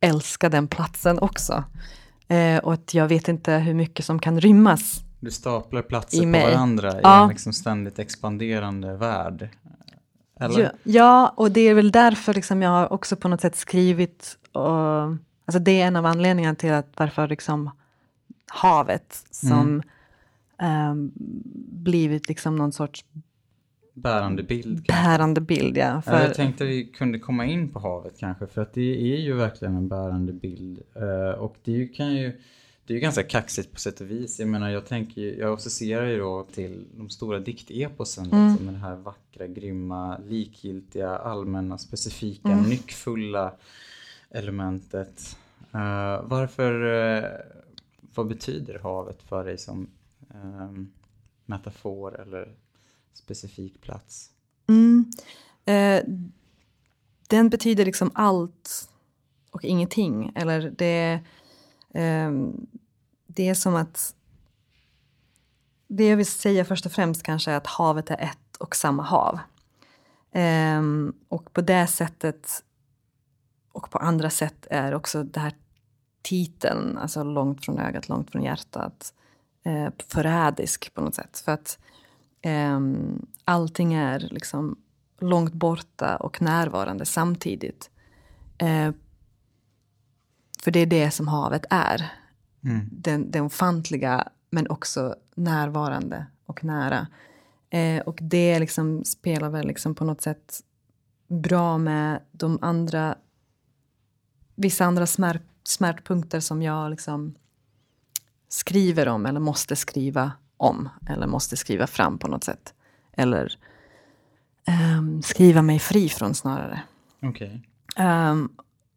[0.00, 1.64] älska den platsen också.
[2.28, 6.50] Eh, och att jag vet inte hur mycket som kan rymmas Du staplar platser på
[6.50, 7.20] varandra ja.
[7.20, 9.48] i en liksom ständigt expanderande värld.
[10.38, 10.60] Eller?
[10.60, 14.38] Ja, ja, och det är väl därför liksom jag har också på något sätt skrivit,
[14.52, 14.70] och,
[15.44, 17.70] alltså det är en av anledningarna till att varför liksom
[18.46, 19.82] havet som
[20.58, 20.90] mm.
[20.90, 21.12] um,
[21.82, 23.04] blivit liksom någon sorts
[23.94, 24.86] bärande bild.
[24.86, 26.02] Bärande bild, ja.
[26.02, 26.22] För...
[26.22, 29.76] Jag tänkte vi kunde komma in på havet kanske, för att det är ju verkligen
[29.76, 30.82] en bärande bild.
[30.96, 32.40] Uh, och det kan ju,
[32.88, 34.38] det är ju ganska kaxigt på sätt och vis.
[34.38, 38.48] Jag menar, jag tänker jag associerar ju då till de stora dikteposen, mm.
[38.48, 42.64] liksom, med det här vackra, grymma, likgiltiga, allmänna, specifika, mm.
[42.68, 43.54] nyckfulla
[44.30, 45.36] elementet.
[45.74, 47.24] Uh, varför, uh,
[48.14, 49.90] vad betyder havet för dig som
[50.34, 50.92] um,
[51.46, 52.54] metafor eller
[53.12, 54.30] specifik plats?
[54.68, 55.10] Mm.
[55.64, 56.04] Eh,
[57.28, 58.88] den betyder liksom allt
[59.50, 60.32] och ingenting.
[60.34, 61.20] Eller det,
[61.94, 62.30] eh,
[63.38, 64.14] det är som att...
[65.88, 69.02] Det jag vill säga först och främst kanske är att havet är ett och samma
[69.02, 69.38] hav.
[70.32, 72.64] Um, och på det sättet
[73.72, 75.52] och på andra sätt är också det här
[76.22, 79.14] titeln, alltså långt från ögat, långt från hjärtat,
[79.66, 81.42] uh, förrädisk på något sätt.
[81.44, 81.78] För att
[82.46, 84.76] Um, allting är liksom
[85.20, 87.90] långt borta och närvarande samtidigt.
[88.62, 88.90] Uh,
[90.62, 92.12] för det är det som havet är.
[92.64, 92.88] Mm.
[92.90, 97.06] Den, den ofantliga men också närvarande och nära.
[97.74, 100.60] Uh, och det liksom spelar väl liksom på något sätt
[101.28, 103.16] bra med de andra
[104.58, 107.34] vissa andra smärt, smärtpunkter som jag liksom
[108.48, 112.74] skriver om eller måste skriva om eller måste skriva fram på något sätt.
[113.12, 113.58] Eller
[114.98, 116.82] um, skriva mig fri från snarare.
[117.22, 117.54] Okay.
[117.54, 117.60] Um,
[117.96, 118.48] ehm,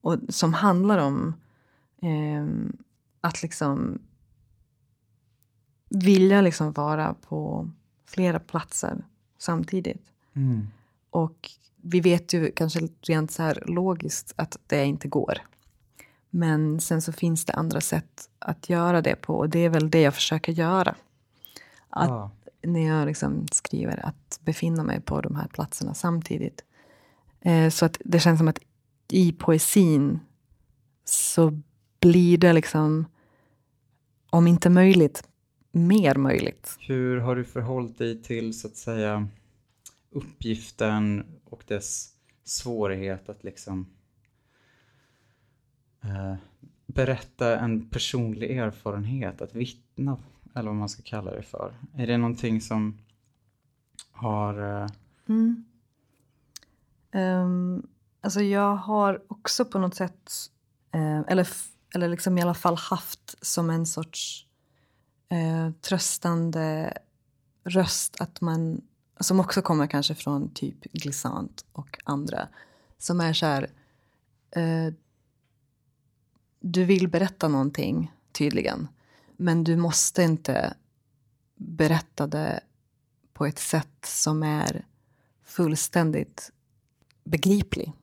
[0.02, 1.34] och som handlar om
[2.02, 2.78] um,
[3.22, 4.00] att liksom
[5.90, 7.70] vilja liksom vara på
[8.06, 9.06] flera platser
[9.38, 10.12] samtidigt.
[10.34, 10.68] Mm.
[11.10, 15.38] Och vi vet ju kanske rent så här logiskt att det inte går.
[16.30, 19.90] Men sen så finns det andra sätt att göra det på och det är väl
[19.90, 20.96] det jag försöker göra.
[21.90, 22.32] Att, ah.
[22.64, 26.64] När jag liksom skriver, att befinna mig på de här platserna samtidigt.
[27.42, 28.60] Eh, så att det känns som att
[29.08, 30.20] i poesin
[31.06, 31.62] så
[32.02, 33.06] blir det liksom,
[34.30, 35.24] om inte möjligt,
[35.72, 36.78] mer möjligt.
[36.80, 39.28] Hur har du förhållit dig till, så att säga,
[40.12, 43.88] uppgiften och dess svårighet att liksom
[46.04, 46.36] eh,
[46.86, 50.18] berätta en personlig erfarenhet, att vittna
[50.56, 51.74] eller vad man ska kalla det för.
[51.96, 52.98] Är det någonting som
[54.12, 54.60] har...
[54.60, 54.88] Uh...
[55.30, 55.66] Mm.
[57.14, 57.88] Um,
[58.22, 60.32] alltså jag har också på något sätt,
[60.96, 61.48] uh, eller,
[61.94, 64.46] eller liksom i alla fall haft som en sorts
[65.34, 66.98] uh, tröstande
[67.64, 68.82] röst att man,
[69.20, 72.48] som också kommer kanske från typ Glissant och andra,
[72.98, 73.70] som är så här,
[74.58, 74.94] uh,
[76.60, 78.88] du vill berätta någonting tydligen
[79.42, 80.74] men du måste inte
[81.56, 82.60] berätta det
[83.34, 84.86] på ett sätt som är
[85.46, 86.52] fullständigt
[87.24, 87.94] begriplig.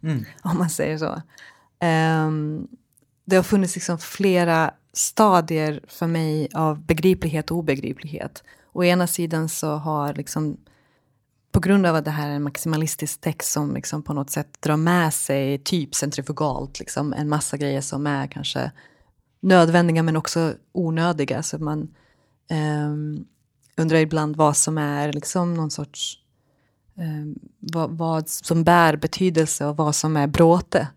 [0.00, 0.24] Mm.
[0.42, 1.22] Om man säger så.
[1.86, 2.68] Um,
[3.30, 8.42] det har funnits liksom flera stadier för mig av begriplighet och obegriplighet.
[8.72, 10.56] Å ena sidan så har liksom
[11.52, 14.62] på grund av att det här är en maximalistisk text som liksom på något sätt
[14.62, 18.72] drar med sig typ centrifugalt liksom en massa grejer som är kanske
[19.40, 21.42] nödvändiga men också onödiga.
[21.42, 21.94] Så man
[22.50, 23.24] um,
[23.76, 26.18] undrar ibland vad som är liksom någon sorts
[26.94, 30.88] um, vad, vad, som bär betydelse och vad som är bråte.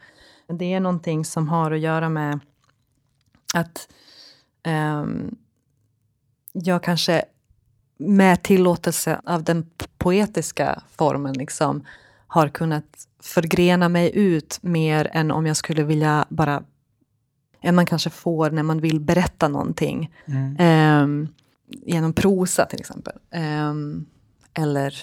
[0.47, 2.39] Det är någonting som har att göra med
[3.53, 3.87] att
[4.67, 5.35] um,
[6.51, 7.25] jag kanske
[7.97, 11.85] med tillåtelse av den poetiska formen liksom
[12.27, 16.63] har kunnat förgrena mig ut mer än om jag skulle vilja bara
[17.61, 20.11] än man kanske får när man vill berätta någonting.
[20.25, 21.03] Mm.
[21.03, 21.27] Um,
[21.67, 23.13] genom prosa till exempel.
[23.31, 24.05] Um,
[24.53, 24.95] eller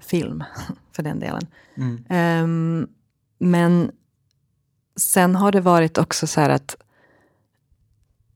[0.00, 0.44] film,
[0.92, 1.46] för den delen.
[1.76, 2.04] Mm.
[2.44, 2.88] Um,
[3.38, 3.92] men
[4.98, 6.76] sen har det varit också så här att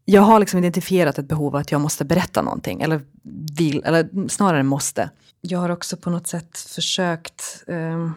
[0.05, 2.83] jag har liksom identifierat ett behov att jag måste berätta någonting.
[2.83, 3.01] Eller
[3.57, 5.11] vill, eller snarare måste.
[5.41, 8.11] Jag har också på något sätt försökt eh,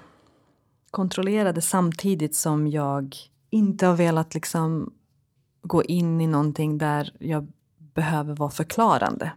[0.91, 3.16] kontrollera det samtidigt som jag
[3.50, 4.93] inte har velat liksom
[5.62, 9.32] gå in i någonting där jag behöver vara förklarande.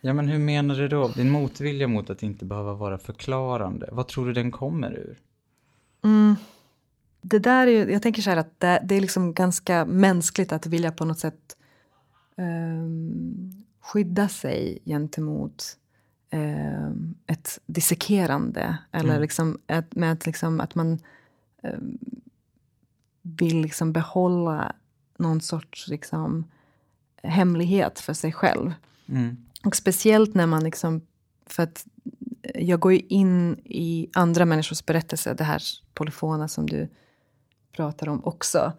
[0.00, 1.08] Ja, men hur menar du då?
[1.08, 5.18] Din motvilja mot att inte behöva vara förklarande, vad tror du den kommer ur?
[6.04, 6.36] Mm.
[7.22, 10.66] Det där är jag tänker så här att det, det, är liksom ganska mänskligt att
[10.66, 11.56] vilja på något sätt
[12.36, 15.76] um, skydda sig gentemot
[16.32, 18.78] um, ett dissekerande.
[18.92, 19.22] Eller mm.
[19.22, 20.98] liksom, ett, med att, liksom, att man
[21.62, 21.98] um,
[23.22, 24.72] vill liksom behålla
[25.18, 26.44] någon sorts liksom,
[27.22, 28.72] hemlighet för sig själv.
[29.08, 29.36] Mm.
[29.64, 31.00] Och speciellt när man liksom,
[31.46, 31.86] för att
[32.54, 35.62] jag går ju in i andra människors berättelser, det här
[35.94, 36.88] polyfona som du
[37.72, 38.72] pratar om också.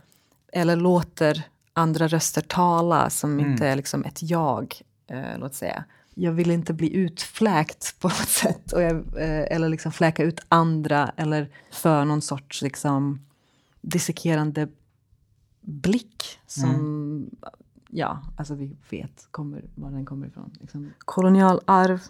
[0.53, 3.51] Eller låter andra röster tala som mm.
[3.51, 5.83] inte är liksom ett jag, eh, låt säga.
[6.15, 8.63] Jag vill inte bli utfläkt på något sätt.
[8.71, 13.25] Jag, eh, eller liksom fläka ut andra eller för någon sorts liksom
[13.81, 14.67] dissekerande
[15.61, 17.29] blick som, mm.
[17.89, 20.53] ja, alltså vi vet kommer, var den kommer ifrån.
[20.59, 22.01] Liksom, kolonialarv.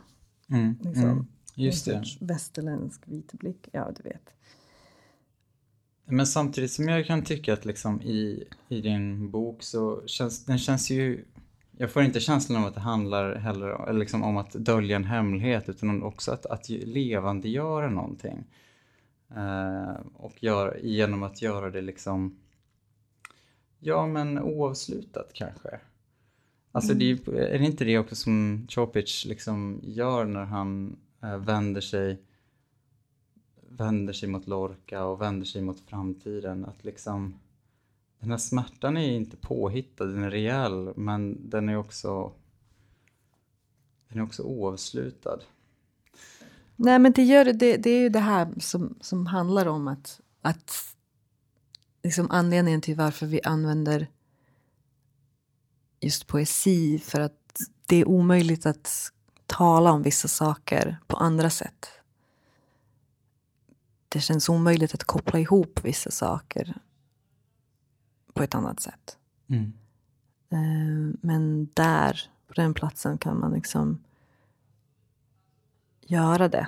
[0.49, 0.75] Mm.
[0.81, 1.27] Liksom, mm.
[1.55, 2.03] Just det.
[2.19, 4.33] Västerländsk vit blick, ja du vet.
[6.05, 10.57] Men samtidigt som jag kan tycka att liksom i, i din bok så känns den
[10.57, 11.25] känns ju
[11.77, 15.69] jag får inte känslan av att det handlar heller liksom om att dölja en hemlighet
[15.69, 18.43] utan också att, att levandegöra någonting.
[19.37, 22.39] Uh, och gör, genom att göra det liksom
[23.79, 25.79] Ja men oavslutat kanske.
[26.71, 26.99] Alltså mm.
[27.25, 32.21] det är, det inte det också som Chopic liksom gör när han uh, vänder sig
[33.77, 36.65] vänder sig mot Lorca och vänder sig mot framtiden.
[36.65, 37.39] Att liksom,
[38.19, 42.31] den här smärtan är inte påhittad, den är rejäl, men den är också,
[44.07, 45.39] den är också oavslutad.
[46.75, 50.21] Nej, men det, gör, det, det är ju det här som, som handlar om att,
[50.41, 50.95] att
[52.03, 54.07] liksom anledningen till varför vi använder
[55.99, 59.11] just poesi, för att det är omöjligt att
[59.45, 61.92] tala om vissa saker på andra sätt
[64.13, 66.73] det känns omöjligt att koppla ihop vissa saker
[68.33, 69.17] på ett annat sätt.
[69.49, 69.73] Mm.
[70.49, 74.03] Eh, men där, på den platsen, kan man liksom
[76.01, 76.67] göra det.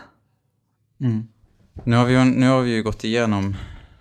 [1.00, 1.28] Mm.
[1.84, 3.56] Nu, har vi, nu har vi ju gått igenom,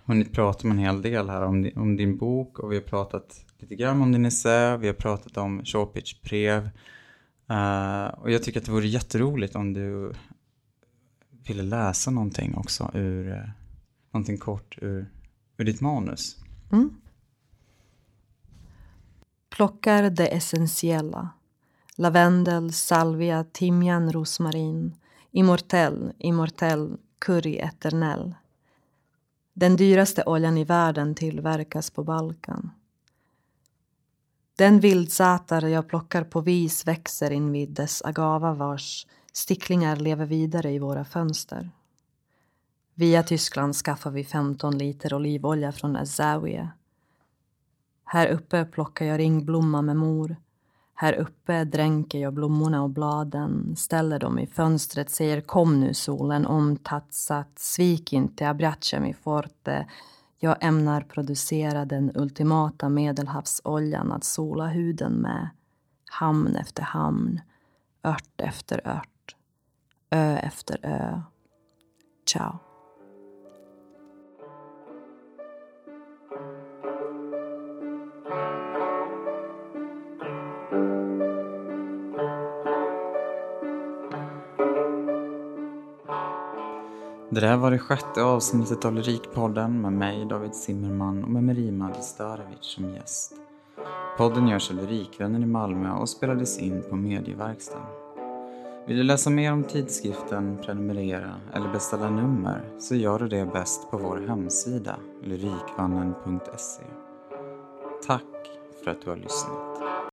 [0.05, 3.45] hunnit prata om en hel del här om, om din bok och vi har pratat
[3.57, 6.69] lite grann om din essä, vi har pratat om Chopic brev.
[7.51, 10.13] Uh, och jag tycker att det vore jätteroligt om du
[11.49, 13.49] ville läsa någonting också ur, eh,
[14.11, 15.11] någonting kort ur,
[15.57, 16.37] ur ditt manus.
[16.71, 16.95] Mm.
[19.49, 21.29] Plockar det essentiella.
[21.95, 24.95] Lavendel, salvia, timjan, rosmarin.
[25.31, 28.35] Immortell, immortell, curry eternell.
[29.53, 32.71] Den dyraste oljan i världen tillverkas på Balkan.
[34.55, 40.79] Den vildsätare jag plockar på vis växer invid dess agava vars Sticklingar lever vidare i
[40.79, 41.69] våra fönster.
[42.93, 46.69] Via Tyskland skaffar vi 15 liter olivolja från Azawie.
[48.03, 50.35] Här uppe plockar jag ringblomma med mor.
[50.93, 56.45] Här uppe dränker jag blommorna och bladen, ställer dem i fönstret, säger kom nu solen
[56.45, 59.87] omtatsat, svik inte, abbracciami forte.
[60.37, 65.49] Jag ämnar producera den ultimata medelhavsoljan att sola huden med.
[66.11, 67.41] Hamn efter hamn,
[68.03, 69.14] ört efter ört
[70.11, 71.21] ö efter ö.
[72.25, 72.59] Ciao.
[87.29, 91.91] Det där var det sjätte avsnittet av Lyrikpodden med mig, David Zimmerman och med Merima
[91.91, 93.33] Distarevic som gäst.
[94.17, 98.04] Podden görs av Lyrikvännen i Malmö och spelades in på Medieverkstan.
[98.87, 103.91] Vill du läsa mer om tidskriften, prenumerera eller beställa nummer så gör du det bäst
[103.91, 106.83] på vår hemsida, lyrikvannen.se.
[108.07, 108.21] Tack
[108.83, 109.74] för att du har lyssnat.